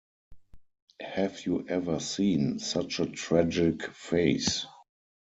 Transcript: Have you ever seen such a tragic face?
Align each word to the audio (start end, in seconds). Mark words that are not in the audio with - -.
Have 0.99 1.45
you 1.45 1.67
ever 1.69 1.99
seen 1.99 2.57
such 2.57 2.99
a 2.99 3.05
tragic 3.05 3.83
face? 3.91 4.65